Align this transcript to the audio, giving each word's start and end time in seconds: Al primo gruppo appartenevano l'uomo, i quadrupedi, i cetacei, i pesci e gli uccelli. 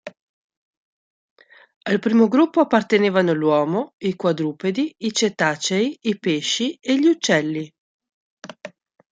Al 1.85 1.99
primo 1.99 2.27
gruppo 2.27 2.59
appartenevano 2.59 3.33
l'uomo, 3.35 3.93
i 3.99 4.15
quadrupedi, 4.15 4.91
i 4.97 5.13
cetacei, 5.13 5.95
i 6.01 6.17
pesci 6.17 6.73
e 6.81 6.97
gli 6.99 7.05
uccelli. 7.05 7.71